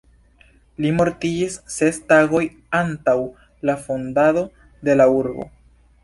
[0.83, 2.41] Li mortiĝis ses tagoj
[2.77, 3.15] antaŭ
[3.71, 4.43] la fondado
[4.89, 5.47] de la urbo.